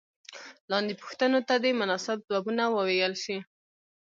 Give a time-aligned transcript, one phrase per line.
[0.71, 3.37] لاندې پوښتنو ته دې مناسب ځوابونه وویل شي.